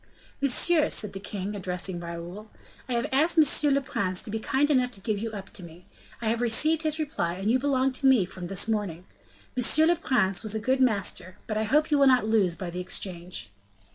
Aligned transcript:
"Monsieur," 0.41 0.89
said 0.89 1.13
the 1.13 1.19
king, 1.19 1.55
addressing 1.55 1.99
Raoul, 1.99 2.49
"I 2.89 2.93
have 2.93 3.07
asked 3.11 3.37
monsieur 3.37 3.69
le 3.69 3.81
prince 3.81 4.23
to 4.23 4.31
be 4.31 4.39
kind 4.39 4.71
enough 4.71 4.89
to 4.93 4.99
give 4.99 5.19
you 5.19 5.29
up 5.31 5.53
to 5.53 5.61
me; 5.63 5.85
I 6.23 6.29
have 6.29 6.41
received 6.41 6.81
his 6.81 6.97
reply, 6.97 7.35
and 7.35 7.51
you 7.51 7.59
belong 7.59 7.91
to 7.91 8.07
me 8.07 8.25
from 8.25 8.47
this 8.47 8.67
morning. 8.67 9.05
Monsieur 9.55 9.85
le 9.85 9.95
prince 9.95 10.41
was 10.41 10.55
a 10.55 10.59
good 10.59 10.81
master, 10.81 11.35
but 11.45 11.55
I 11.55 11.65
hope 11.65 11.91
you 11.91 11.99
will 11.99 12.07
not 12.07 12.25
lose 12.25 12.55
by 12.55 12.71
the 12.71 12.79
exchange." 12.79 13.51